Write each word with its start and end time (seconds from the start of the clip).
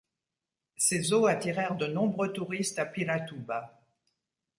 Ces 0.77 1.13
eaux 1.13 1.27
attirèrent 1.27 1.75
de 1.75 1.85
nombreux 1.85 2.33
touristes 2.33 2.79
à 2.79 2.87
Piratuba. 2.87 3.83